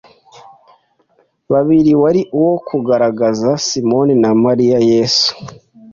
[1.51, 5.29] babiri wari uwo kugaragaza Simoni na Mariya Yesu